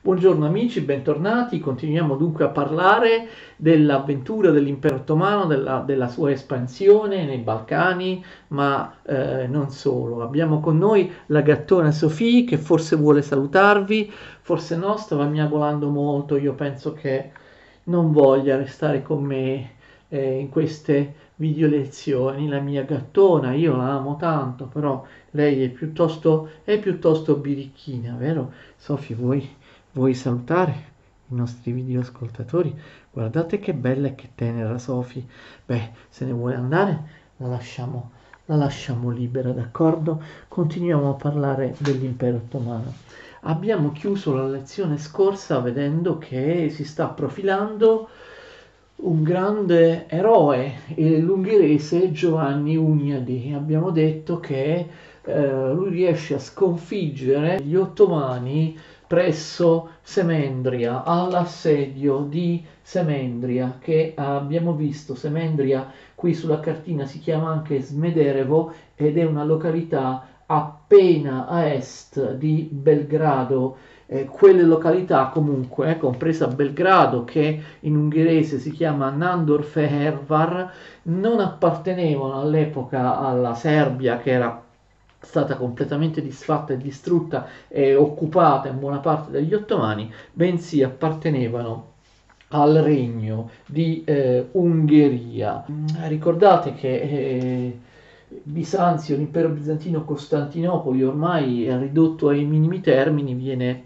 [0.00, 1.58] Buongiorno amici, bentornati.
[1.58, 9.48] Continuiamo dunque a parlare dell'avventura dell'impero ottomano, della, della, sua espansione nei Balcani, ma eh,
[9.48, 10.22] non solo.
[10.22, 14.08] Abbiamo con noi la gattona Sofì che forse vuole salutarvi,
[14.40, 16.36] forse no, stava miagolando molto.
[16.36, 17.32] Io penso che
[17.84, 19.72] non voglia restare con me
[20.08, 22.48] eh, in queste video lezioni.
[22.48, 28.52] La mia gattona, io la amo tanto, però lei è piuttosto, è piuttosto birichina, vero?
[28.76, 29.56] Sofì, vuoi
[29.98, 30.74] Vuoi salutare
[31.28, 32.72] i nostri video ascoltatori?
[33.10, 35.26] Guardate che bella e che tenera Sofi.
[35.66, 37.02] Beh, se ne vuole andare,
[37.38, 38.12] la lasciamo,
[38.44, 40.22] la lasciamo libera, d'accordo?
[40.46, 42.94] Continuiamo a parlare dell'impero ottomano.
[43.40, 48.08] Abbiamo chiuso la lezione scorsa vedendo che si sta profilando
[48.98, 53.52] un grande eroe, l'ungherese Giovanni Ugnadi.
[53.52, 54.88] Abbiamo detto che
[55.22, 65.14] eh, lui riesce a sconfiggere gli ottomani presso Semendria, all'assedio di Semendria, che abbiamo visto,
[65.14, 72.34] Semendria qui sulla cartina si chiama anche Smederevo ed è una località appena a est
[72.34, 73.76] di Belgrado.
[74.06, 80.72] Eh, quelle località comunque, eh, compresa Belgrado, che in ungherese si chiama Nandorfehervar,
[81.04, 84.67] non appartenevano all'epoca alla Serbia, che era
[85.20, 91.92] stata completamente disfatta e distrutta e occupata in buona parte dagli ottomani, bensì appartenevano
[92.48, 95.64] al regno di eh, Ungheria.
[96.06, 97.78] Ricordate che eh,
[98.42, 103.84] Bisanzio, l'impero bizantino Costantinopoli, ormai è ridotto ai minimi termini, viene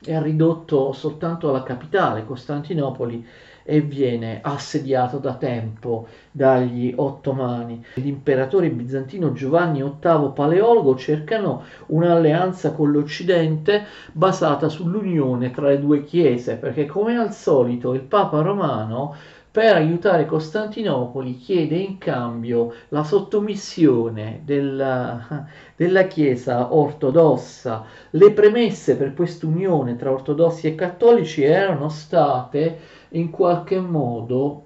[0.00, 3.26] è ridotto soltanto alla capitale, Costantinopoli,
[3.70, 7.84] e viene assediato da tempo dagli ottomani.
[7.96, 16.54] L'imperatore bizantino Giovanni VIII Paleologo cercano un'alleanza con l'Occidente basata sull'unione tra le due chiese,
[16.56, 19.14] perché come al solito il Papa romano
[19.50, 25.46] per aiutare Costantinopoli chiede in cambio la sottomissione della,
[25.76, 27.84] della Chiesa ortodossa.
[28.10, 32.78] Le premesse per quest'unione tra ortodossi e cattolici erano state
[33.10, 34.64] in qualche modo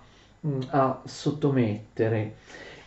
[0.69, 2.35] a sottomettere.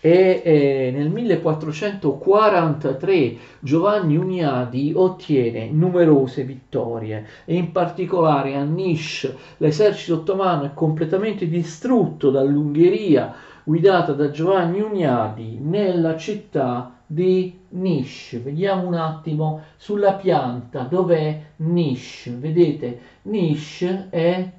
[0.01, 10.17] E eh, nel 1443 Giovanni Uniadi ottiene numerose vittorie e in particolare a Nish l'esercito
[10.17, 18.41] ottomano è completamente distrutto dall'Ungheria guidata da Giovanni Uniadi nella città di Nish.
[18.43, 22.31] Vediamo un attimo sulla pianta dov'è Nish.
[22.39, 24.51] Vedete, Nish è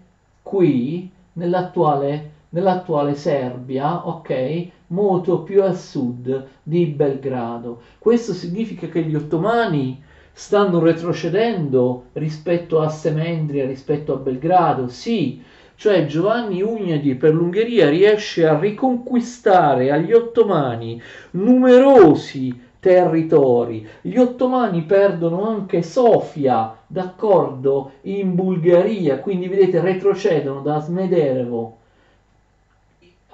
[0.41, 4.73] qui nell'attuale, nell'attuale Serbia, ok?
[4.87, 7.81] molto più a sud di Belgrado.
[7.97, 10.01] Questo significa che gli ottomani
[10.31, 15.41] stanno retrocedendo rispetto a Semendria, rispetto a Belgrado, sì,
[15.75, 23.87] cioè Giovanni Ugnadi per l'Ungheria riesce a riconquistare agli ottomani numerosi territori.
[24.01, 31.77] Gli ottomani perdono anche Sofia, d'accordo, in Bulgaria, quindi vedete retrocedono da Smederevo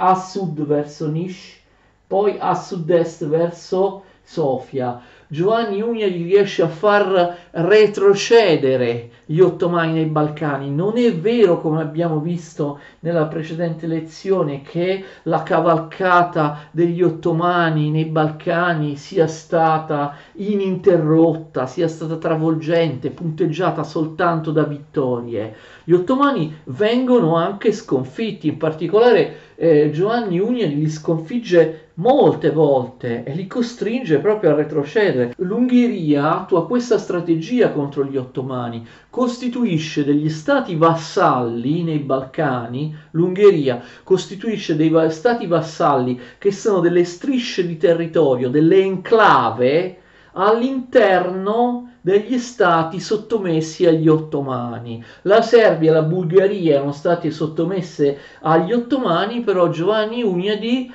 [0.03, 1.59] a sud verso Nish,
[2.07, 4.99] poi a sud-est verso Sofia.
[5.31, 10.69] Giovanni Ugnadi riesce a far retrocedere gli ottomani nei Balcani.
[10.69, 18.07] Non è vero, come abbiamo visto nella precedente lezione, che la cavalcata degli ottomani nei
[18.07, 25.55] Balcani sia stata ininterrotta, sia stata travolgente, punteggiata soltanto da vittorie.
[25.85, 33.23] Gli Gli ottomani vengono anche sconfitti, in particolare eh, Giovanni Ugnani li sconfigge molte volte
[33.23, 35.35] e li costringe proprio a retrocedere.
[35.37, 44.75] L'Ungheria attua questa strategia contro gli ottomani, costituisce degli stati vassalli nei Balcani, l'Ungheria costituisce
[44.75, 49.97] dei stati vassalli che sono delle strisce di territorio, delle enclave
[50.33, 55.03] all'interno degli stati sottomessi agli ottomani.
[55.23, 60.91] La Serbia e la Bulgaria erano state sottomesse agli ottomani, però Giovanni Ugnadi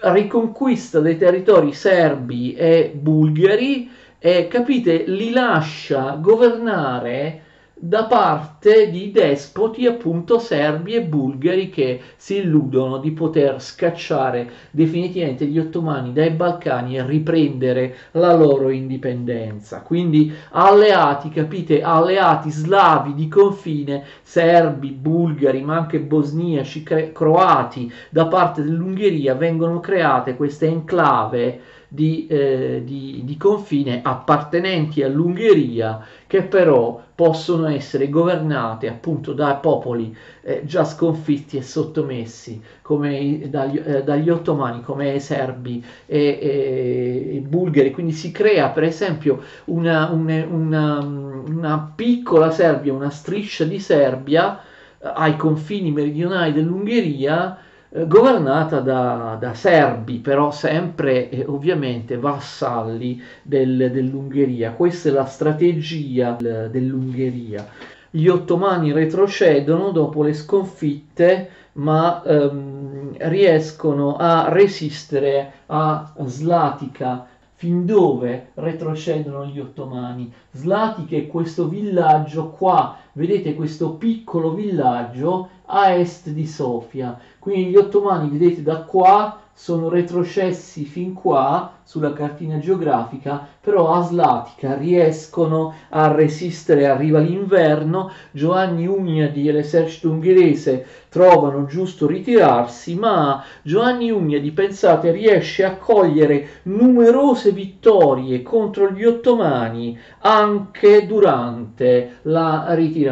[0.00, 7.42] riconquista dei territori serbi e bulgari e capite li lascia governare
[7.80, 15.46] da parte di despoti appunto serbi e bulgari che si illudono di poter scacciare definitivamente
[15.46, 19.82] gli ottomani dai Balcani e riprendere la loro indipendenza.
[19.82, 26.82] Quindi alleati, capite, alleati slavi di confine, serbi, bulgari, ma anche bosniaci,
[27.12, 36.04] croati da parte dell'Ungheria vengono create queste enclave di, eh, di, di confine appartenenti all'Ungheria
[36.26, 43.78] che però possono essere governate appunto da popoli eh, già sconfitti e sottomessi come dagli,
[43.78, 47.90] eh, dagli ottomani come i serbi e, e, i bulgari.
[47.90, 54.60] Quindi si crea per esempio una, una, una, una piccola Serbia una striscia di Serbia
[55.00, 57.58] eh, ai confini meridionali dell'Ungheria
[57.90, 64.72] governata da, da, serbi, però sempre eh, ovviamente vassalli del, dell'Ungheria.
[64.72, 67.66] Questa è la strategia del, dell'Ungheria.
[68.10, 78.50] Gli ottomani retrocedono dopo le sconfitte, ma ehm, riescono a resistere a Slatica, fin dove
[78.54, 80.32] retrocedono gli ottomani.
[80.52, 87.18] Slatica è questo villaggio qua, vedete questo piccolo villaggio a est di Sofia.
[87.40, 94.76] Quindi gli ottomani, vedete da qua, sono retrocessi fin qua sulla cartina geografica, però Slatica
[94.76, 104.12] riescono a resistere, arriva l'inverno, Giovanni Ugnadi e l'esercito ungherese trovano giusto ritirarsi, ma Giovanni
[104.12, 113.07] Ugnadi, pensate, riesce a cogliere numerose vittorie contro gli ottomani anche durante la ritirata.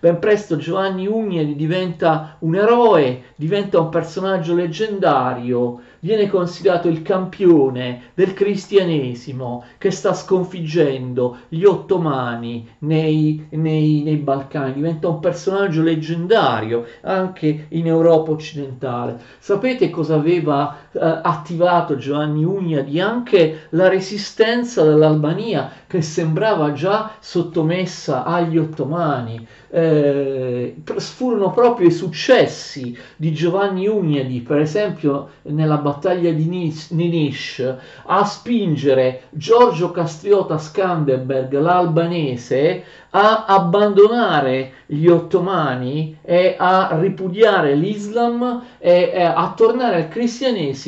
[0.00, 8.10] Ben presto Giovanni Ugnadi diventa un eroe, diventa un personaggio leggendario, viene considerato il campione
[8.14, 16.84] del cristianesimo che sta sconfiggendo gli ottomani nei, nei, nei Balcani, diventa un personaggio leggendario
[17.02, 19.20] anche in Europa occidentale.
[19.38, 23.00] Sapete cosa aveva eh, attivato Giovanni Ugnadi?
[23.00, 29.46] Anche la resistenza dell'Albania che sembrava già sottomessa agli ottomani.
[29.74, 36.46] Eh, furono proprio i successi di Giovanni Ugnadi, per esempio nella battaglia di
[36.90, 37.74] Ninish,
[38.04, 49.10] a spingere Giorgio Castriota Skanderberg, l'albanese, a abbandonare gli ottomani e a ripudiare l'Islam e,
[49.12, 50.81] e a tornare al cristianesimo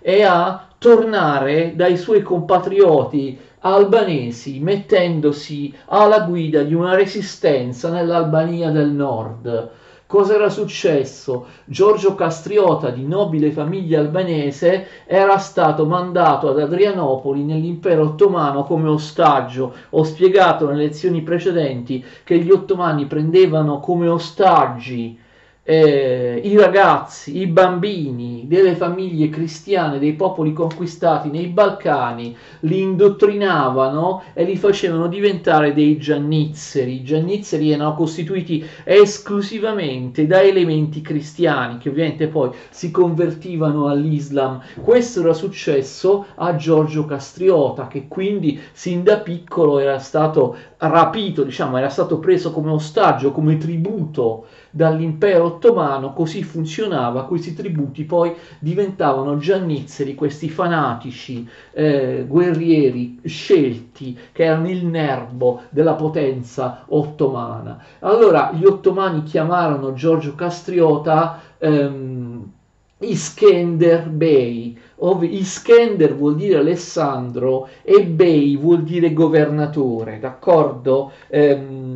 [0.00, 8.90] e a tornare dai suoi compatrioti albanesi mettendosi alla guida di una resistenza nell'Albania del
[8.90, 9.70] Nord.
[10.06, 11.48] Cosa era successo?
[11.66, 19.74] Giorgio Castriota, di nobile famiglia albanese, era stato mandato ad Adrianopoli nell'impero ottomano come ostaggio.
[19.90, 25.26] Ho spiegato nelle lezioni precedenti che gli ottomani prendevano come ostaggi
[25.70, 34.22] eh, i ragazzi, i bambini delle famiglie cristiane dei popoli conquistati nei Balcani, li indottrinavano
[34.32, 36.94] e li facevano diventare dei giannizzeri.
[36.94, 44.62] I giannizzeri erano costituiti esclusivamente da elementi cristiani che ovviamente poi si convertivano all'Islam.
[44.80, 51.76] Questo era successo a Giorgio Castriota che quindi sin da piccolo era stato rapito, diciamo,
[51.76, 59.36] era stato preso come ostaggio, come tributo dall'impero ottomano, così funzionava, questi tributi poi diventavano
[59.38, 67.84] giannizzeri, questi fanatici eh, guerrieri scelti che erano il nervo della potenza ottomana.
[68.00, 72.52] Allora gli ottomani chiamarono Giorgio Castriota ehm,
[73.00, 74.76] Iskender Bey,
[75.20, 81.12] Iskender vuol dire Alessandro e Bey vuol dire governatore, d'accordo?
[81.28, 81.87] Ehm,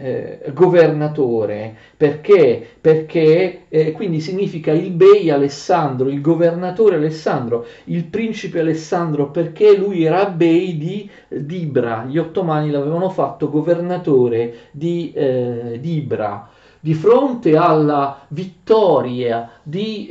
[0.00, 1.76] eh, governatore.
[1.96, 2.66] Perché?
[2.80, 10.04] Perché eh, quindi significa il Bey Alessandro, il governatore Alessandro, il principe Alessandro, perché lui
[10.04, 12.06] era Bey di Dibra.
[12.08, 16.48] Gli ottomani l'avevano fatto governatore di eh, Dibra.
[16.80, 20.08] Di fronte alla vittoria di...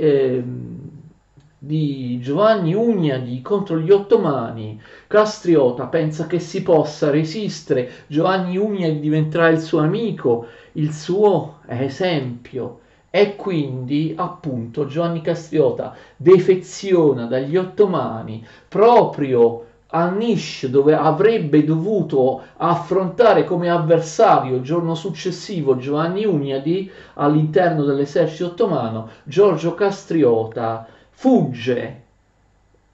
[1.61, 9.49] Di Giovanni Ugnadi contro gli ottomani, Castriota pensa che si possa resistere, Giovanni Ugnadi diventerà
[9.49, 12.79] il suo amico, il suo esempio.
[13.09, 23.43] E quindi, appunto, Giovanni Castriota defeziona dagli ottomani proprio a Nish, dove avrebbe dovuto affrontare
[23.43, 30.87] come avversario il giorno successivo Giovanni Ugnadi all'interno dell'esercito ottomano, Giorgio Castriota
[31.19, 32.03] fugge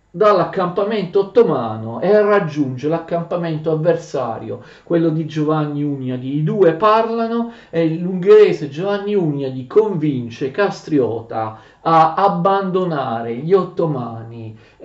[0.09, 6.37] dall'accampamento ottomano e raggiunge l'accampamento avversario, quello di Giovanni Ugnadi.
[6.37, 14.24] I due parlano e l'ungherese Giovanni Ugnadi convince Castriota a abbandonare gli ottomani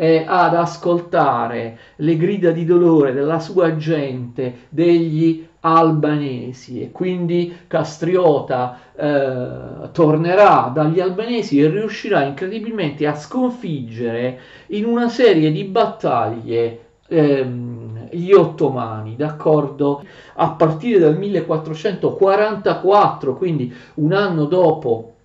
[0.01, 8.79] e ad ascoltare le grida di dolore della sua gente, degli albanesi e quindi Castriota
[8.97, 14.39] eh, tornerà dagli albanesi e riuscirà incredibilmente a sconfiggere
[14.69, 20.03] in una serie di battaglie ehm, gli ottomani, d'accordo?
[20.37, 25.17] A partire dal 1444, quindi un anno dopo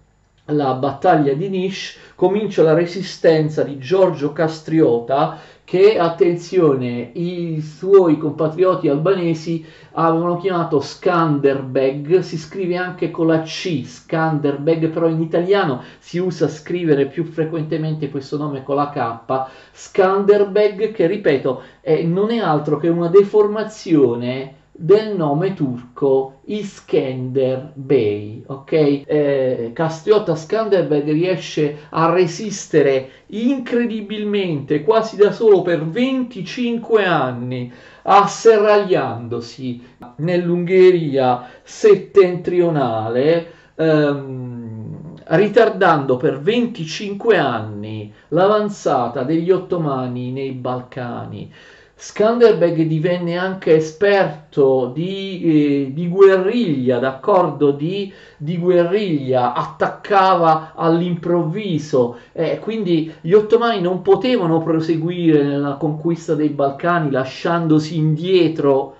[0.49, 8.87] la battaglia di Nish, comincia la resistenza di Giorgio Castriota che, attenzione, i suoi compatrioti
[8.87, 16.19] albanesi avevano chiamato Skanderbeg, si scrive anche con la C, Skanderbeg, però in italiano si
[16.19, 22.37] usa scrivere più frequentemente questo nome con la K, Skanderbeg, che ripeto, è, non è
[22.37, 28.71] altro che una deformazione del nome turco Iskender Bey, ok?
[29.05, 37.71] Eh, Castriota Skanderbeg riesce a resistere incredibilmente, quasi da solo per 25 anni,
[38.03, 39.81] asserragliandosi
[40.17, 51.51] nell'Ungheria settentrionale, ehm, ritardando per 25 anni l'avanzata degli ottomani nei Balcani.
[51.97, 57.71] Skanderbeg divenne anche esperto di, eh, di guerriglia, d'accordo?
[57.71, 66.49] Di, di, guerriglia, attaccava all'improvviso, eh, quindi gli ottomani non potevano proseguire nella conquista dei
[66.49, 68.97] Balcani lasciandosi indietro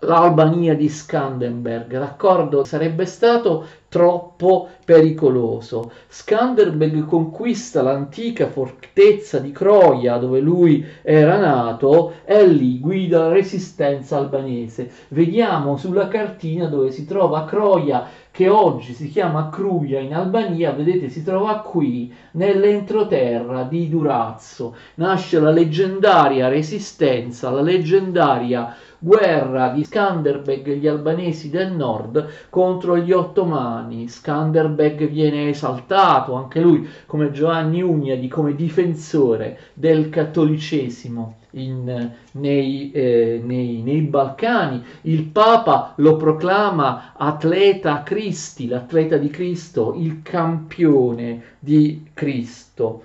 [0.00, 2.64] l'Albania di Skanderberg, d'accordo?
[2.64, 3.64] Sarebbe stato
[3.96, 5.90] troppo pericoloso.
[6.06, 14.18] Skanderbeg conquista l'antica fortezza di Croia dove lui era nato e lì guida la resistenza
[14.18, 14.90] albanese.
[15.08, 21.08] Vediamo sulla cartina dove si trova Croia che oggi si chiama Cruia in Albania, vedete
[21.08, 24.76] si trova qui nell'entroterra di Durazzo.
[24.96, 32.96] Nasce la leggendaria resistenza, la leggendaria guerra di Skanderbeg e gli albanesi del nord contro
[32.98, 34.08] gli ottomani.
[34.08, 41.38] Skanderbeg viene esaltato anche lui come Giovanni Ugnadi come difensore del cattolicesimo.
[41.56, 44.82] In, nei, eh, nei, nei, Balcani.
[45.02, 53.02] Il Papa lo proclama atleta Cristi, l'atleta di Cristo, il campione di Cristo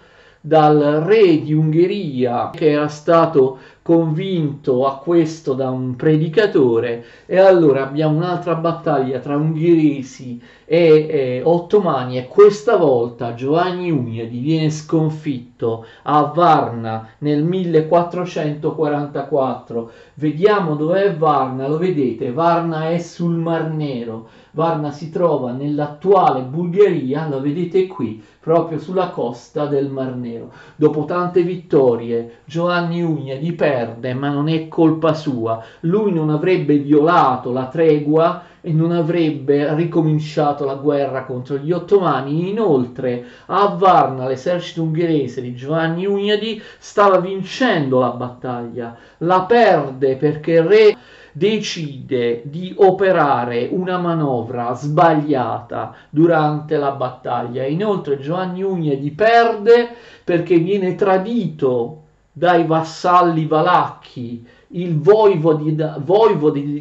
[0.45, 7.83] dal re di Ungheria che era stato convinto a questo da un predicatore e allora
[7.83, 15.85] abbiamo un'altra battaglia tra ungheresi e eh, ottomani e questa volta Giovanni Ugnadi viene sconfitto
[16.01, 22.31] a Varna nel 1444 vediamo dov'è Varna lo vedete?
[22.31, 29.09] Varna è sul Mar Nero Varna si trova nell'attuale Bulgaria lo vedete qui proprio sulla
[29.09, 35.63] costa del Mar Nero dopo tante vittorie Giovanni perde perde, ma non è colpa sua.
[35.81, 42.49] Lui non avrebbe violato la tregua e non avrebbe ricominciato la guerra contro gli ottomani.
[42.49, 48.95] Inoltre, a Varna l'esercito ungherese di Giovanni Ugnadi stava vincendo la battaglia.
[49.19, 50.97] La perde perché il re
[51.37, 57.65] decide di operare una manovra sbagliata durante la battaglia.
[57.65, 59.89] Inoltre Giovanni Ugnedi perde
[60.23, 65.75] perché viene tradito dai vassalli valacchi, il voivodi,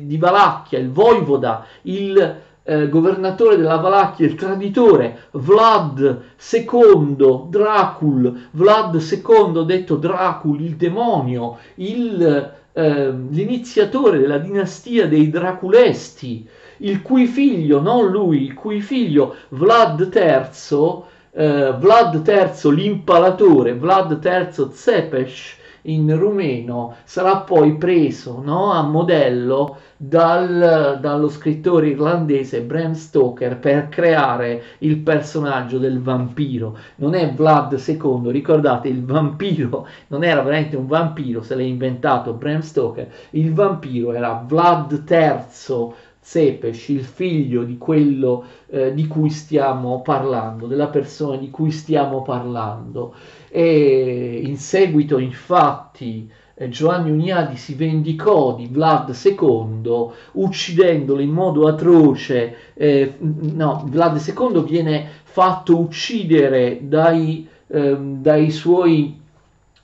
[0.06, 8.94] di Valacchia, il voivoda, il eh, governatore della Valacchia, il traditore Vlad II Dracul, Vlad
[8.94, 16.46] II detto Dracul, il demonio, il, eh, l'iniziatore della dinastia dei Draculesti,
[16.78, 24.18] il cui figlio, non lui, il cui figlio Vlad III, eh, Vlad III l'impalatore, Vlad
[24.22, 32.92] III Tzepes, in rumeno sarà poi preso no, a modello dal, dallo scrittore irlandese Bram
[32.92, 36.76] Stoker per creare il personaggio del vampiro.
[36.96, 42.32] Non è Vlad II, ricordate, il vampiro non era veramente un vampiro, se l'ha inventato
[42.32, 45.92] Bram Stoker, il vampiro era Vlad III
[46.26, 52.22] Cepes, il figlio di quello eh, di cui stiamo parlando, della persona di cui stiamo
[52.22, 53.14] parlando.
[53.56, 61.68] E in seguito, infatti, eh, Giovanni Uniadi si vendicò di Vlad II uccidendolo in modo
[61.68, 62.72] atroce.
[62.74, 69.22] Eh, no, Vlad II viene fatto uccidere dai, ehm, dai suoi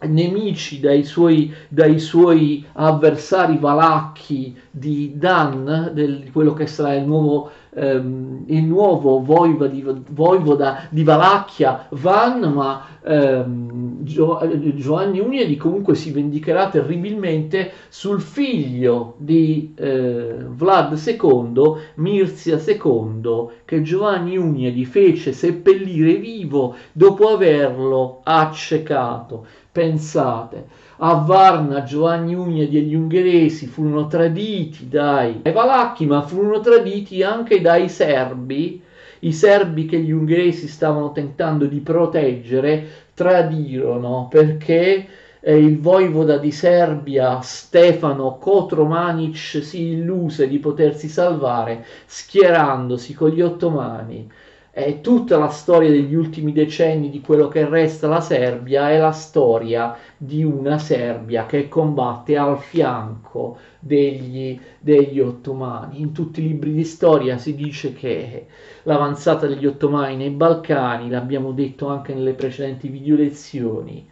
[0.03, 7.51] nemici dai suoi, dai suoi avversari valacchi di Dan, del, quello che sarà il nuovo,
[7.75, 14.41] ehm, il nuovo voivoda di, voivoda di Valacchia, Van, ma ehm, Gio,
[14.75, 21.53] Giovanni Uniedi comunque si vendicherà terribilmente sul figlio di eh, Vlad II,
[21.95, 29.47] Mirzia II, che Giovanni Uniedi fece seppellire vivo dopo averlo accecato.
[29.73, 30.67] Pensate,
[31.03, 37.61] a Varna Giovanni Ugnadi e gli ungheresi furono traditi dai Valacchi, ma furono traditi anche
[37.61, 38.83] dai serbi.
[39.21, 45.07] I serbi che gli ungheresi stavano tentando di proteggere tradirono perché
[45.41, 53.41] eh, il voivoda di Serbia Stefano Kotromanic si illuse di potersi salvare schierandosi con gli
[53.41, 54.29] ottomani
[54.73, 59.11] è tutta la storia degli ultimi decenni di quello che resta la Serbia è la
[59.11, 66.03] storia di una Serbia che combatte al fianco degli, degli ottomani.
[66.03, 68.47] In tutti i libri di storia si dice che
[68.83, 74.07] l'avanzata degli ottomani nei Balcani, l'abbiamo detto anche nelle precedenti video lezioni,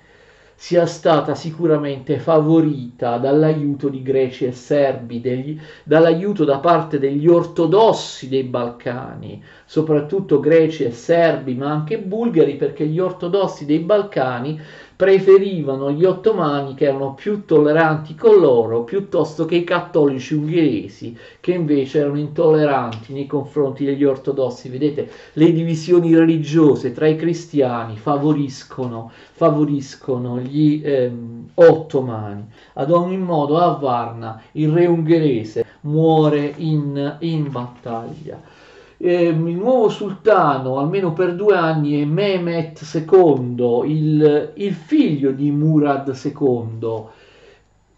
[0.54, 8.30] sia stata sicuramente favorita dall'aiuto di greci e serbi, degli, dall'aiuto da parte degli ortodossi
[8.30, 14.58] dei Balcani, soprattutto greci e serbi, ma anche bulgari, perché gli ortodossi dei Balcani
[14.98, 21.52] preferivano gli ottomani che erano più tolleranti con loro piuttosto che i cattolici ungheresi che
[21.52, 24.68] invece erano intolleranti nei confronti degli ortodossi.
[24.68, 32.48] Vedete, le divisioni religiose tra i cristiani favoriscono, favoriscono gli ehm, ottomani.
[32.72, 38.57] Ad ogni modo a Varna il re ungherese muore in, in battaglia
[38.98, 45.50] eh, il nuovo sultano, almeno per due anni, è Mehmet II, il, il figlio di
[45.50, 47.06] Murad II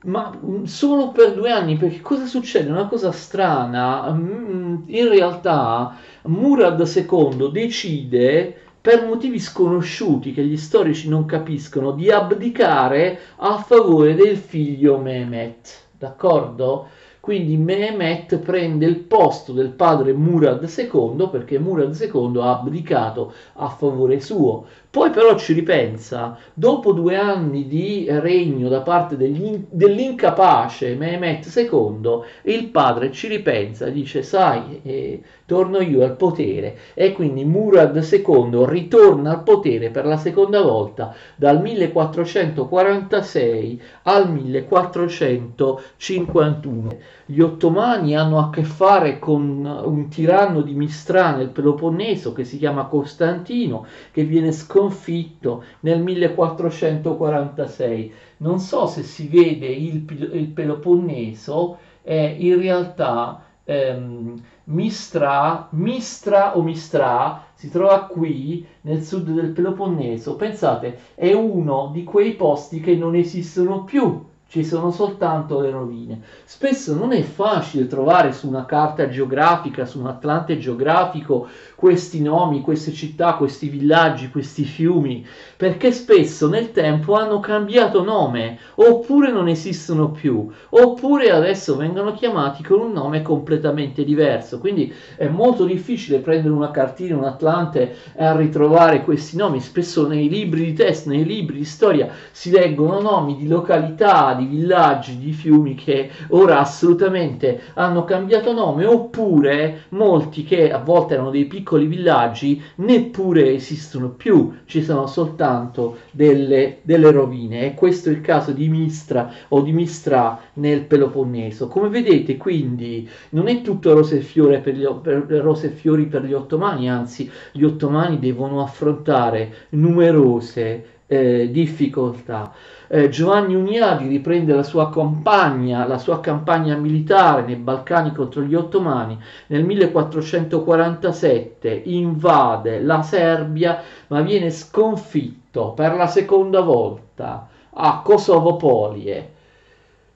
[0.02, 2.70] ma mm, solo per due anni, perché cosa succede?
[2.70, 11.08] Una cosa strana, mm, in realtà Murad II decide, per motivi sconosciuti che gli storici
[11.08, 16.88] non capiscono, di abdicare a favore del figlio Mehmet, d'accordo?
[17.20, 23.68] Quindi Mehmet prende il posto del padre Murad II perché Murad II ha abdicato a
[23.68, 24.64] favore suo.
[24.90, 32.52] Poi però ci ripensa, dopo due anni di regno da parte degli, dell'incapace Mehmet II,
[32.52, 36.76] il padre ci ripensa dice, sai, eh, torno io al potere.
[36.94, 46.96] E quindi Murad II ritorna al potere per la seconda volta dal 1446 al 1451.
[47.26, 52.58] Gli ottomani hanno a che fare con un tiranno di Mistrana, il Peloponneso, che si
[52.58, 58.12] chiama Costantino, che viene sconfitto sconfitto nel 1446.
[58.38, 66.62] Non so se si vede il, il Peloponneso, è in realtà ehm, Mistra, Mistra o
[66.62, 70.36] Mistra si trova qui nel sud del Peloponneso.
[70.36, 76.22] Pensate, è uno di quei posti che non esistono più ci sono soltanto le rovine.
[76.44, 82.60] Spesso non è facile trovare su una carta geografica, su un atlante geografico, questi nomi,
[82.60, 85.24] queste città, questi villaggi, questi fiumi,
[85.56, 92.64] perché spesso nel tempo hanno cambiato nome, oppure non esistono più, oppure adesso vengono chiamati
[92.64, 94.58] con un nome completamente diverso.
[94.58, 99.60] Quindi è molto difficile prendere una cartina, un atlante e ritrovare questi nomi.
[99.60, 104.56] Spesso nei libri di testo, nei libri di storia si leggono nomi di località, di
[104.56, 111.30] villaggi, di fiumi che ora assolutamente hanno cambiato nome, oppure molti che a volte erano
[111.30, 117.66] dei piccoli villaggi neppure esistono più, ci sono soltanto delle, delle rovine.
[117.66, 121.68] E questo è il caso di Mistra o di Mistra nel Peloponneso.
[121.68, 126.06] Come vedete, quindi non è tutto rose e, fiore per gli, per, rose e fiori
[126.06, 132.52] per gli ottomani, anzi, gli ottomani devono affrontare numerose eh, difficoltà.
[132.92, 138.56] Eh, Giovanni Uniadi riprende la sua campagna, la sua campagna militare nei Balcani contro gli
[138.56, 148.56] ottomani nel 1447, invade la Serbia ma viene sconfitto per la seconda volta a Kosovo
[148.56, 149.34] Polie.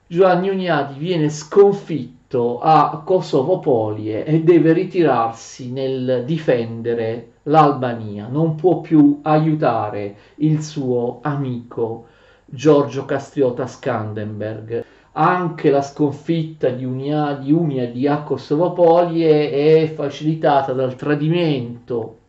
[0.05, 8.81] Giovanni Uniadi viene sconfitto a Kosovo Polie e deve ritirarsi nel difendere l'Albania, non può
[8.81, 12.07] più aiutare il suo amico
[12.45, 14.85] Giorgio Castriota Skandenberg.
[15.13, 22.19] Anche la sconfitta di Unia di, Unia di a Kosovopolie è facilitata dal tradimento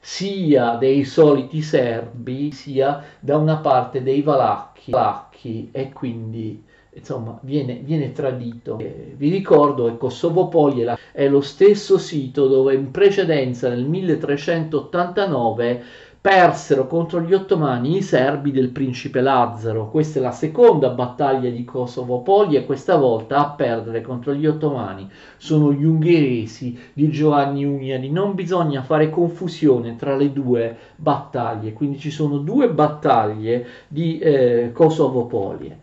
[0.00, 6.62] sia dei soliti serbi sia da una parte dei valacchi, valacchi e quindi
[6.96, 8.78] insomma viene, viene tradito.
[8.78, 15.84] Eh, vi ricordo che Kosovo Polie è lo stesso sito dove in precedenza nel 1389
[16.26, 19.88] persero contro gli ottomani i serbi del principe Lazzaro.
[19.88, 24.44] Questa è la seconda battaglia di Kosovo Polie e questa volta a perdere contro gli
[24.44, 28.10] ottomani sono gli ungheresi di Giovanni Uniani.
[28.10, 34.70] Non bisogna fare confusione tra le due battaglie, quindi ci sono due battaglie di eh,
[34.72, 35.78] Kosovo Polie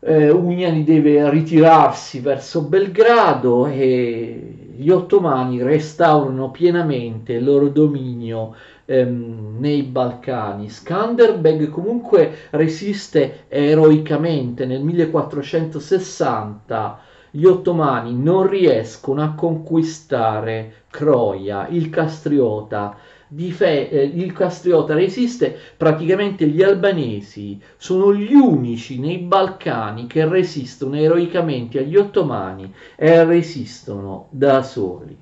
[0.00, 8.54] eh, Uniani deve ritirarsi verso Belgrado e gli ottomani restaurano pienamente il loro dominio
[8.90, 10.68] ehm, nei Balcani.
[10.68, 17.00] Skanderbeg comunque resiste eroicamente nel 1460
[17.32, 22.96] gli ottomani non riescono a conquistare Croia, il Castriota,
[23.32, 30.96] Dife- eh, il Castriota resiste, praticamente gli albanesi sono gli unici nei Balcani che resistono
[30.96, 35.16] eroicamente agli ottomani e resistono da soli.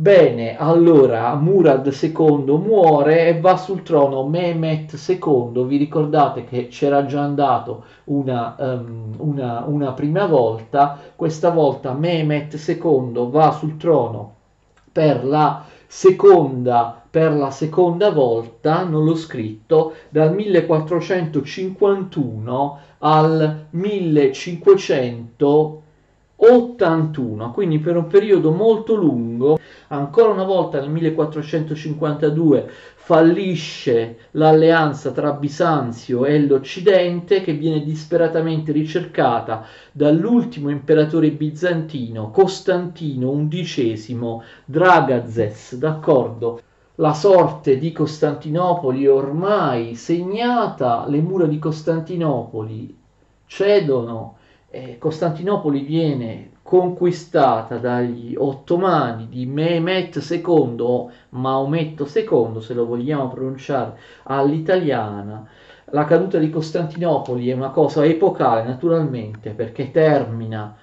[0.00, 5.64] Bene, allora Murad II muore e va sul trono Mehmet II.
[5.64, 12.64] Vi ricordate che c'era già andato una, um, una, una prima volta, questa volta Mehmet
[12.64, 14.34] II va sul trono
[14.92, 23.66] per la seconda per la seconda volta, non l'ho scritto, dal 1451 al
[26.38, 29.58] 1581, quindi per un periodo molto lungo.
[29.88, 39.64] Ancora una volta nel 1452 fallisce l'alleanza tra Bisanzio e l'Occidente che viene disperatamente ricercata
[39.90, 44.16] dall'ultimo imperatore bizantino Costantino XI
[44.64, 46.60] Dragazes, d'accordo?
[46.96, 52.96] La sorte di Costantinopoli è ormai segnata, le mura di Costantinopoli
[53.46, 54.37] cedono,
[54.86, 63.28] e Costantinopoli viene conquistata dagli ottomani di Mehmet II o Maometto II, se lo vogliamo
[63.28, 65.46] pronunciare all'italiana.
[65.86, 70.76] La caduta di Costantinopoli è una cosa epocale naturalmente perché termina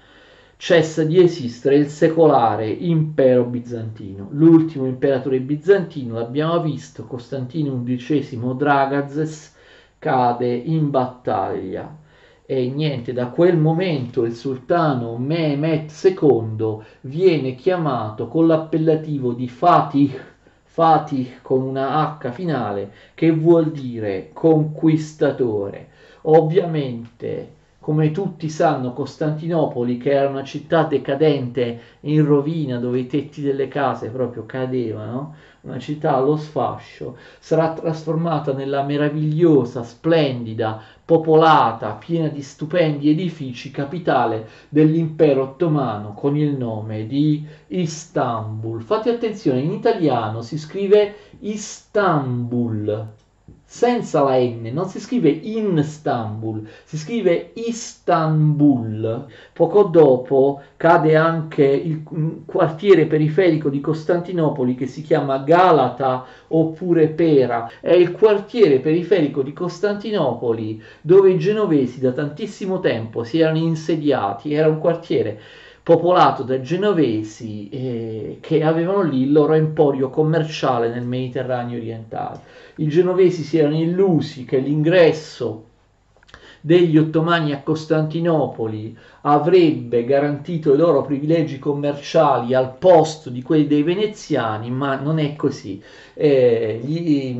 [0.56, 4.28] cessa di esistere il secolare impero bizantino.
[4.32, 9.54] L'ultimo imperatore bizantino, l'abbiamo visto, Costantino XI Dragazes,
[9.98, 12.04] cade in battaglia.
[12.48, 20.16] E niente, da quel momento il sultano Mehmet II viene chiamato con l'appellativo di Fatih,
[20.62, 25.88] Fatih con una H finale, che vuol dire conquistatore.
[26.22, 33.42] Ovviamente come tutti sanno, Costantinopoli, che era una città decadente in rovina dove i tetti
[33.42, 35.34] delle case proprio cadevano,
[35.66, 44.48] una città allo sfascio, sarà trasformata nella meravigliosa, splendida, popolata, piena di stupendi edifici, capitale
[44.68, 48.82] dell'impero ottomano con il nome di Istanbul.
[48.82, 53.24] Fate attenzione, in italiano si scrive Istanbul
[53.68, 59.26] senza la N, non si scrive in Istanbul, si scrive Istanbul.
[59.52, 62.02] Poco dopo cade anche il
[62.46, 67.68] quartiere periferico di Costantinopoli che si chiama Galata oppure Pera.
[67.80, 74.54] È il quartiere periferico di Costantinopoli dove i genovesi da tantissimo tempo si erano insediati,
[74.54, 75.40] era un quartiere
[75.86, 82.40] popolato da genovesi eh, che avevano lì il loro emporio commerciale nel Mediterraneo orientale.
[82.78, 85.66] I genovesi si erano illusi che l'ingresso
[86.60, 93.84] degli ottomani a Costantinopoli avrebbe garantito i loro privilegi commerciali al posto di quelli dei
[93.84, 95.80] veneziani, ma non è così.
[96.14, 97.38] Eh, gli,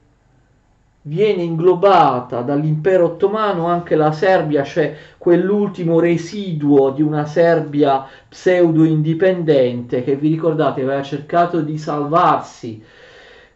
[1.07, 10.03] viene inglobata dall'impero ottomano anche la Serbia, cioè quell'ultimo residuo di una Serbia pseudo indipendente
[10.03, 12.83] che vi ricordate aveva cercato di salvarsi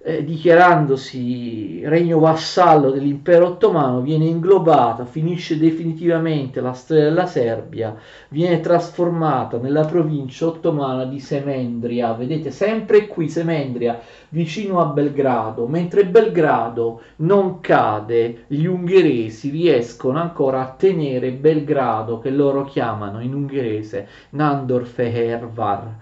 [0.01, 7.95] eh, dichiarandosi regno vassallo dell'impero ottomano, viene inglobata, finisce definitivamente la storia della Serbia,
[8.29, 12.13] viene trasformata nella provincia ottomana di Semendria.
[12.13, 20.61] Vedete, sempre qui Semendria, vicino a Belgrado, mentre Belgrado non cade, gli ungheresi riescono ancora
[20.61, 25.97] a tenere Belgrado, che loro chiamano in ungherese Nandorfehervar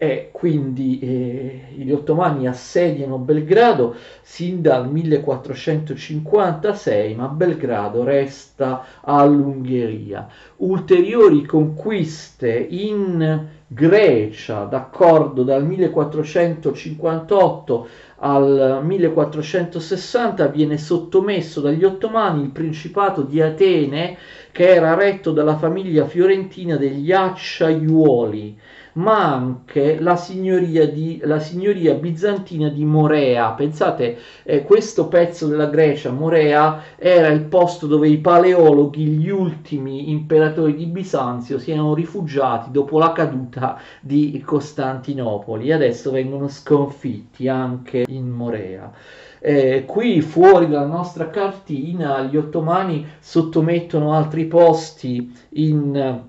[0.00, 10.28] e quindi eh, gli ottomani assediano Belgrado sin dal 1456, ma Belgrado resta all'Ungheria.
[10.58, 17.88] Ulteriori conquiste in Grecia, d'accordo, dal 1458
[18.20, 24.16] al 1460 viene sottomesso dagli ottomani il principato di Atene
[24.52, 28.58] che era retto dalla famiglia fiorentina degli Acciaiuoli
[28.98, 33.52] ma anche la signoria, di, la signoria bizantina di Morea.
[33.52, 40.10] Pensate, eh, questo pezzo della Grecia, Morea, era il posto dove i paleologhi, gli ultimi
[40.10, 45.72] imperatori di Bisanzio, si erano rifugiati dopo la caduta di Costantinopoli.
[45.72, 48.92] Adesso vengono sconfitti anche in Morea.
[49.40, 56.26] Eh, qui fuori dalla nostra cartina gli ottomani sottomettono altri posti in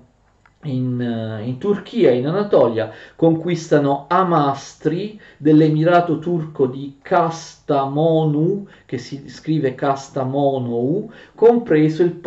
[0.64, 9.74] in, eh, in, Turchia, in Anatolia, conquistano Amastri dell'Emirato turco di Kastamonu, che si scrive
[9.74, 12.20] Kastamonou, compreso il,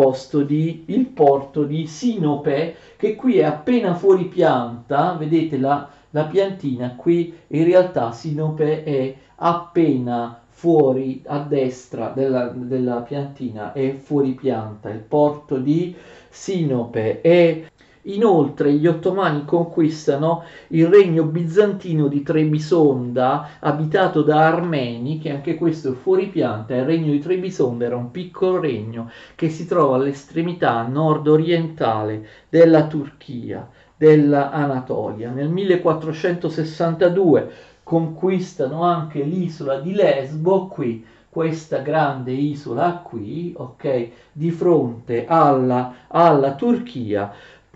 [0.48, 6.96] di, il porto di Sinope, che qui è appena fuori pianta, vedete la, la piantina,
[6.96, 14.89] qui in realtà Sinope è appena fuori a destra della, della piantina, è fuori pianta,
[14.89, 15.93] il porto di
[16.30, 17.63] Sinope è
[18.06, 25.92] Inoltre gli ottomani conquistano il regno bizantino di Trebisonda, abitato da armeni, che anche questo
[25.92, 26.76] è fuori pianta.
[26.76, 33.70] Il regno di Trebisonda era un piccolo regno che si trova all'estremità nord-orientale della Turchia,
[33.96, 35.30] dell'Anatolia.
[35.30, 37.52] Nel 1462
[37.84, 46.54] conquistano anche l'isola di Lesbo, qui questa grande isola qui, ok, di fronte alla, alla
[46.54, 47.34] Turchia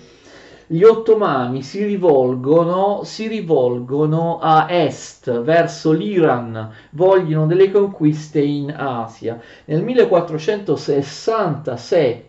[0.71, 9.41] gli ottomani si rivolgono, si rivolgono a est, verso l'Iran, vogliono delle conquiste in Asia.
[9.65, 12.28] Nel 1467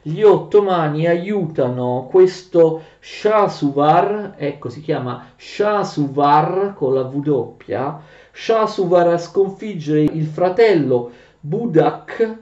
[0.00, 7.56] gli ottomani aiutano questo Shasuvar, ecco si chiama Shasuvar con la W,
[8.32, 11.10] Shasuvar a sconfiggere il fratello
[11.40, 12.38] Budak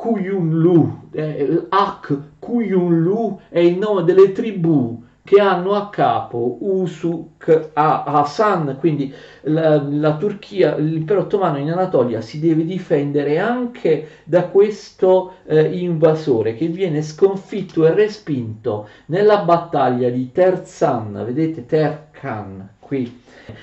[0.00, 8.76] Kuyunlu, eh, Ak Kuyunlu è il nome delle tribù che hanno a capo Usuk Hasan,
[8.78, 15.64] quindi la, la, Turchia, l'impero ottomano in Anatolia si deve difendere anche da questo eh,
[15.64, 23.19] invasore che viene sconfitto e respinto nella battaglia di Terzan, vedete Terkan qui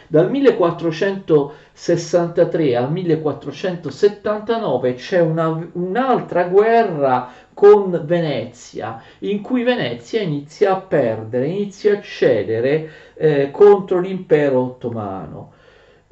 [0.07, 10.81] dal 1463 al 1479 c'è una, un'altra guerra con Venezia, in cui Venezia inizia a
[10.81, 15.53] perdere, inizia a cedere eh, contro l'impero ottomano.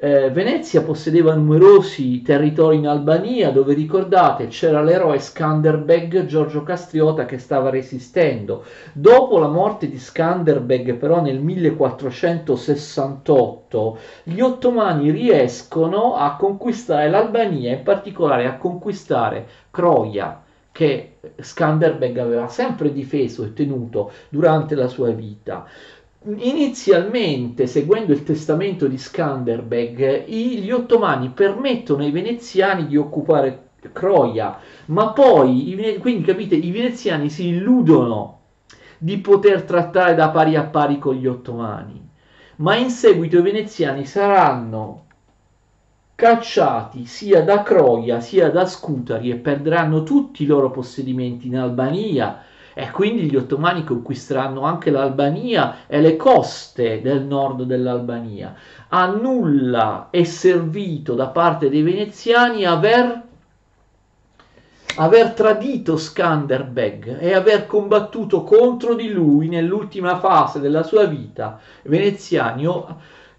[0.06, 7.38] Eh, Venezia possedeva numerosi territori in Albania dove ricordate c'era l'eroe Skanderbeg Giorgio Castriota che
[7.38, 8.64] stava resistendo.
[8.92, 17.82] Dopo la morte di Skanderbeg però nel 1468 gli ottomani riescono a conquistare l'Albania, in
[17.82, 20.40] particolare a conquistare Croia
[20.70, 25.66] che Skanderbeg aveva sempre difeso e tenuto durante la sua vita.
[26.28, 35.12] Inizialmente, seguendo il testamento di Skanderbeg, gli ottomani permettono ai veneziani di occupare Croia, ma
[35.12, 38.40] poi, quindi capite, i veneziani si illudono
[38.98, 42.10] di poter trattare da pari a pari con gli ottomani,
[42.56, 45.04] ma in seguito i veneziani saranno
[46.16, 52.42] cacciati sia da Croia sia da Scutari e perderanno tutti i loro possedimenti in Albania,
[52.78, 58.54] e quindi gli ottomani conquisteranno anche l'Albania e le coste del nord dell'Albania.
[58.88, 63.22] A nulla è servito da parte dei veneziani aver
[64.96, 72.68] aver tradito Skanderbeg e aver combattuto contro di lui nell'ultima fase della sua vita veneziani,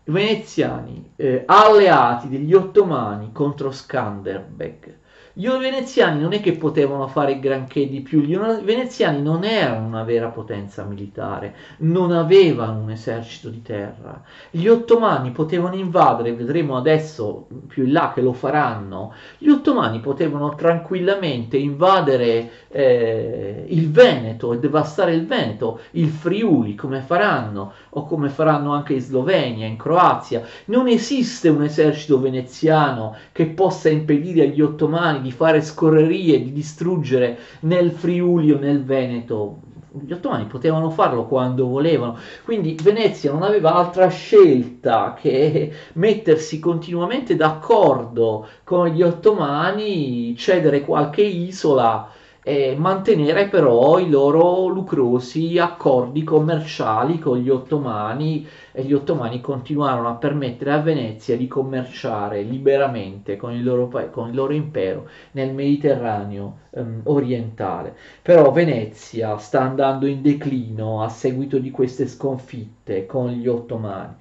[0.05, 4.97] veneziani eh, alleati degli ottomani contro Skanderbeg.
[5.39, 10.03] Gli veneziani non è che potevano fare granché di più, gli veneziani non erano una
[10.03, 14.19] vera potenza militare, non avevano un esercito di terra.
[14.49, 20.55] Gli ottomani potevano invadere, vedremo adesso più in là che lo faranno, gli ottomani potevano
[20.55, 28.29] tranquillamente invadere eh, il Veneto e devastare il Veneto, il Friuli, come faranno, o come
[28.29, 30.41] faranno anche in Slovenia, in Croazia.
[30.65, 37.37] Non esiste un esercito veneziano che possa impedire agli ottomani di fare scorrerie, di distruggere
[37.61, 39.59] nel Friuli o nel Veneto.
[39.99, 47.35] Gli ottomani potevano farlo quando volevano, quindi Venezia non aveva altra scelta che mettersi continuamente
[47.35, 52.09] d'accordo con gli ottomani, cedere qualche isola
[52.47, 60.07] e mantenere però i loro lucrosi accordi commerciali con gli ottomani e gli ottomani continuarono
[60.07, 65.53] a permettere a Venezia di commerciare liberamente con il loro, con il loro impero nel
[65.53, 67.93] Mediterraneo ehm, orientale.
[68.21, 74.15] Però Venezia sta andando in declino a seguito di queste sconfitte con gli ottomani.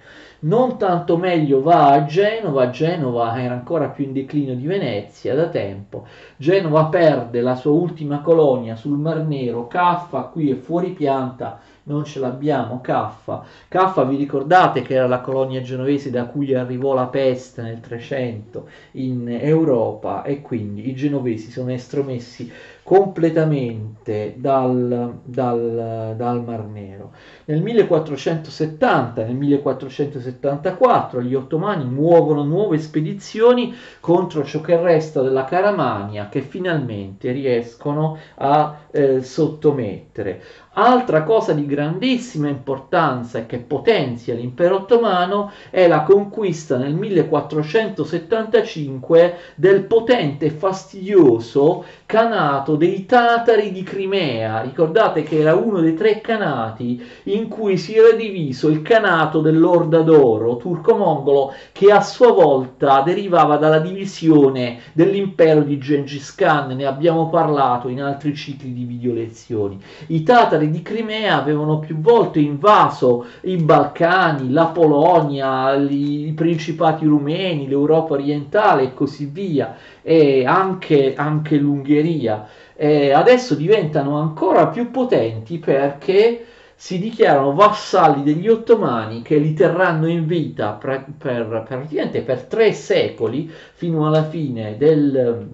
[0.46, 5.48] Non tanto meglio va a Genova, Genova era ancora più in declino di Venezia da
[5.48, 6.06] tempo.
[6.36, 12.04] Genova perde la sua ultima colonia sul Mar Nero, Caffa qui è fuori pianta, non
[12.04, 13.44] ce l'abbiamo, Caffa.
[13.66, 18.68] Caffa vi ricordate che era la colonia genovese da cui arrivò la peste nel 300
[18.92, 22.52] in Europa e quindi i genovesi sono estromessi
[22.86, 27.10] completamente dal, dal, dal Mar Nero.
[27.46, 36.28] Nel 1470 nel 1474 gli ottomani muovono nuove spedizioni contro ciò che resta della Caramania
[36.28, 40.40] che finalmente riescono a eh, sottomettere.
[40.78, 49.38] Altra cosa di grandissima importanza e che potenzia l'impero ottomano è la conquista nel 1475
[49.54, 54.60] del potente e fastidioso canato dei Tatari di Crimea.
[54.60, 60.02] Ricordate che era uno dei tre canati in cui si era diviso il canato dell'Orda
[60.02, 66.76] d'Oro turco-mongolo che a sua volta derivava dalla divisione dell'impero di Gengis Khan.
[66.76, 69.80] Ne abbiamo parlato in altri cicli di video lezioni.
[70.08, 77.04] I Tatari militari di Crimea avevano più volte invaso i Balcani, la Polonia, i principati
[77.04, 82.46] rumeni, l'Europa orientale e così via, e anche, anche l'Ungheria.
[82.74, 86.46] E adesso diventano ancora più potenti perché
[86.78, 92.72] si dichiarano vassalli degli ottomani che li terranno in vita per, per, praticamente per tre
[92.72, 95.48] secoli fino alla fine del,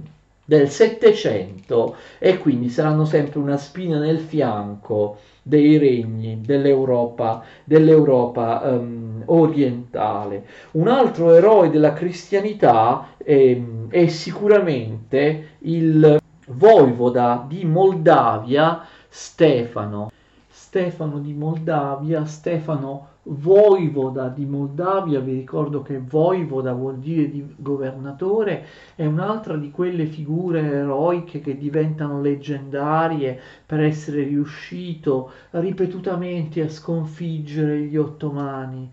[0.45, 9.23] del Settecento e quindi saranno sempre una spina nel fianco dei regni dell'Europa, dell'Europa um,
[9.27, 10.47] orientale.
[10.73, 20.11] Un altro eroe della cristianità è, è sicuramente il voivoda di Moldavia Stefano.
[20.49, 28.67] Stefano di Moldavia, Stefano voivoda di Moldavia, vi ricordo che voivoda vuol dire di governatore,
[28.97, 37.83] è un'altra di quelle figure eroiche che diventano leggendarie per essere riuscito ripetutamente a sconfiggere
[37.83, 38.91] gli ottomani.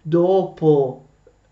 [0.00, 1.04] Dopo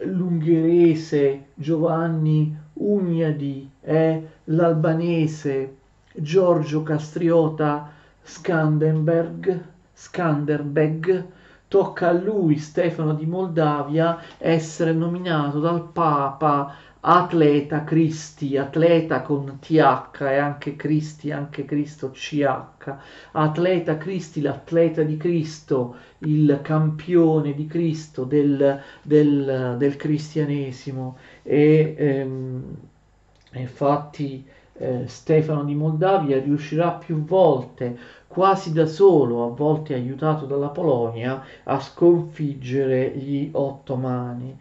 [0.05, 5.77] l'ungherese Giovanni Uniadi e l'albanese
[6.14, 7.91] Giorgio Castriota
[8.23, 11.25] Skanderberg, Skanderbeg,
[11.73, 20.20] tocca a lui, Stefano di Moldavia, essere nominato dal Papa atleta Cristi, atleta con TH
[20.20, 22.95] e anche Cristi, anche Cristo CH,
[23.33, 31.16] atleta Cristi, l'atleta di Cristo, il campione di Cristo del, del, del cristianesimo.
[31.43, 32.77] E ehm,
[33.55, 34.47] infatti
[34.83, 41.45] eh, Stefano di Moldavia riuscirà più volte quasi da solo, a volte aiutato dalla Polonia,
[41.64, 44.59] a sconfiggere gli ottomani.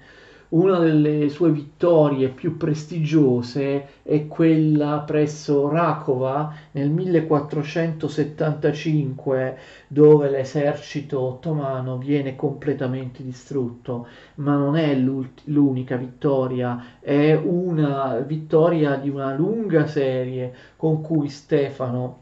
[0.51, 11.97] Una delle sue vittorie più prestigiose è quella presso Rakova nel 1475, dove l'esercito ottomano
[11.97, 20.53] viene completamente distrutto, ma non è l'unica vittoria, è una vittoria di una lunga serie
[20.75, 22.19] con cui Stefano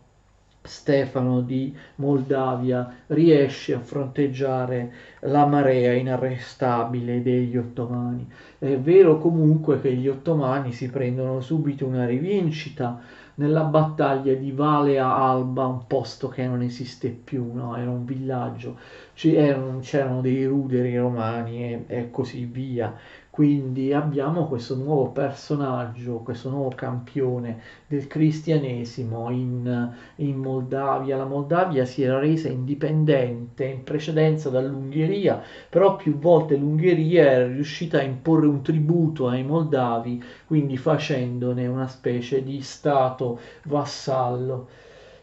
[0.62, 8.28] Stefano di Moldavia riesce a fronteggiare la marea inarrestabile degli ottomani.
[8.57, 13.01] È vero comunque che gli ottomani si prendono subito una rivincita
[13.39, 17.76] nella battaglia di Valea Alba, un posto che non esiste più, no?
[17.78, 18.78] era un villaggio,
[19.14, 22.93] c'erano, c'erano dei ruderi romani e, e così via.
[23.40, 31.16] Quindi abbiamo questo nuovo personaggio, questo nuovo campione del cristianesimo in, in, Moldavia.
[31.16, 38.00] La Moldavia si era resa indipendente in precedenza dall'Ungheria, però più volte l'Ungheria era riuscita
[38.00, 44.68] a imporre un tributo ai moldavi, quindi facendone una specie di stato vassallo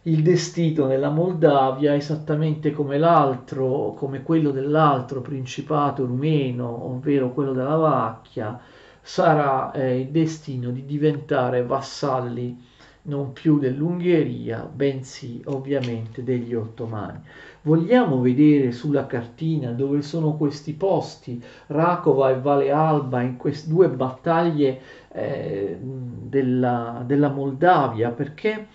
[0.07, 7.77] il destino nella Moldavia, esattamente come l'altro, come quello dell'altro principato rumeno, ovvero quello della
[7.77, 8.59] Vacchia,
[9.01, 12.75] sarà eh, il destino di diventare vassalli
[13.07, 17.21] non più dell'Ungheria, bensì ovviamente degli ottomani.
[17.63, 23.89] Vogliamo vedere sulla cartina dove sono questi posti, Rakova e Vale Alba, in queste due
[23.89, 24.81] battaglie
[25.13, 28.67] eh, della, della, Moldavia, perché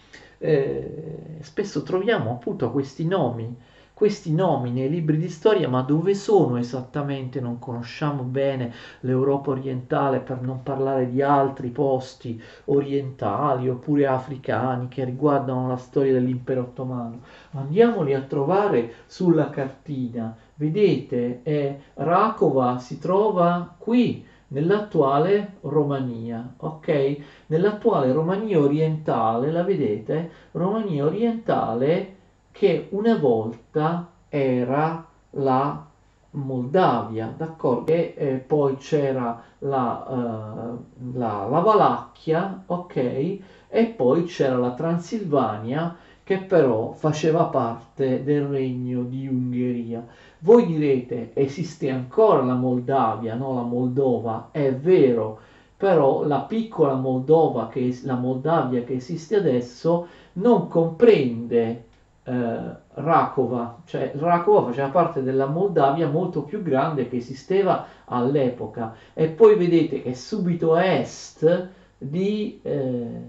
[0.42, 3.56] eh, spesso troviamo appunto questi nomi
[4.02, 7.40] questi nomi nei libri di storia, ma dove sono esattamente?
[7.40, 15.04] Non conosciamo bene l'Europa orientale per non parlare di altri posti orientali oppure africani che
[15.04, 17.22] riguardano la storia dell'impero ottomano.
[17.52, 20.36] Andiamoli a trovare sulla cartina.
[20.56, 27.18] Vedete, eh, Rakova si trova qui nell'attuale Romania, ok?
[27.48, 30.30] Nell'attuale Romania orientale, la vedete?
[30.52, 32.16] Romania orientale
[32.52, 35.86] che una volta era la
[36.32, 37.92] Moldavia, d'accordo?
[37.92, 43.40] E eh, poi c'era la, uh, la, la, Valacchia, ok?
[43.68, 50.06] E poi c'era la Transilvania che però faceva parte del regno di Ungheria.
[50.40, 53.56] Voi direte, esiste ancora la Moldavia, no?
[53.56, 55.40] La Moldova, è vero,
[55.76, 61.86] però la piccola Moldova, che, la Moldavia che esiste adesso, non comprende
[62.24, 62.60] eh,
[62.94, 69.56] Rakova, cioè Rakova faceva parte della Moldavia molto più grande che esisteva all'epoca e poi
[69.56, 73.22] vedete che subito a est di eh,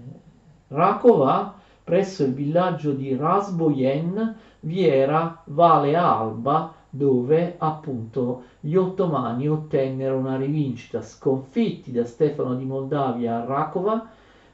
[0.67, 10.17] Rakova presso il villaggio di Rasboyen vi era Vale Alba dove appunto gli ottomani ottennero
[10.17, 14.07] una rivincita sconfitti da Stefano di Moldavia a Rakova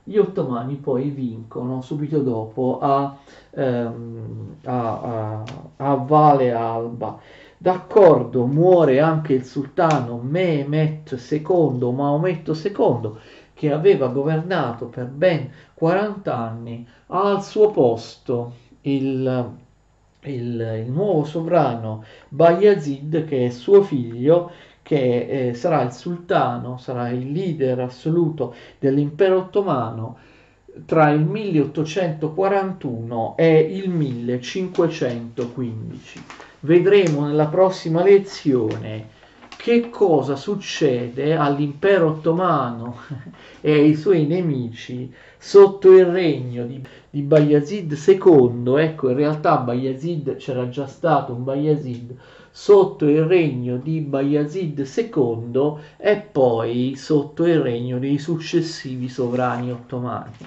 [0.10, 3.16] gli ottomani poi vincono subito dopo a,
[3.52, 5.44] ehm, a, a,
[5.78, 7.20] a Vale Alba.
[7.56, 13.12] D'accordo, muore anche il sultano Mehmet II, Maometto II,
[13.54, 19.52] che aveva governato per ben 40 anni, al suo posto il,
[20.22, 24.52] il, il nuovo sovrano Bayazid, che è suo figlio,
[24.82, 30.18] che eh, sarà il sultano, sarà il leader assoluto dell'impero ottomano
[30.86, 36.24] tra il 1841 e il 1515.
[36.62, 39.18] Vedremo nella prossima lezione
[39.62, 42.96] che cosa succede all'impero ottomano
[43.60, 48.76] e ai suoi nemici sotto il regno di, di Bayazid II.
[48.78, 52.16] Ecco, in realtà Bayazid c'era già stato un Bayazid
[52.50, 60.38] sotto il regno di Bayazid II e poi sotto il regno dei successivi sovrani ottomani.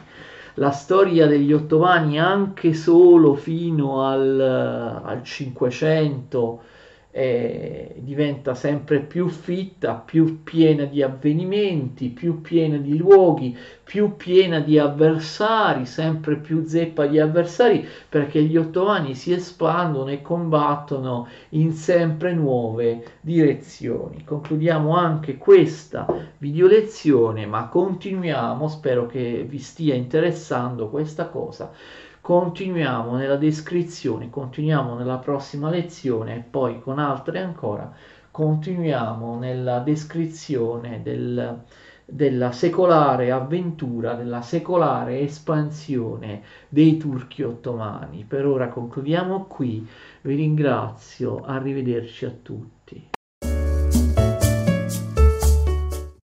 [0.55, 4.41] La storia degli ottomani anche solo fino al,
[5.05, 6.71] al 500
[7.15, 14.61] eh, diventa sempre più fitta, più piena di avvenimenti, più piena di luoghi, più piena
[14.61, 21.73] di avversari, sempre più zeppa di avversari, perché gli ottomani si espandono e combattono in
[21.73, 24.25] sempre nuove direzioni.
[24.25, 26.07] Concludiamo anche questa
[26.39, 31.71] video lezione, ma continuiamo, spero che vi stia interessando questa cosa
[32.23, 37.93] Continuiamo nella descrizione, continuiamo nella prossima lezione e poi con altre ancora
[38.31, 41.65] continuiamo nella descrizione del,
[42.05, 48.25] della secolare avventura, della secolare espansione dei turchi ottomani.
[48.25, 49.85] Per ora concludiamo qui,
[50.21, 52.82] vi ringrazio, arrivederci a tutti.